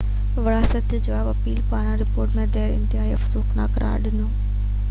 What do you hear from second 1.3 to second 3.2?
۾ Apple پاران report ۾ دير کي ”انتهائي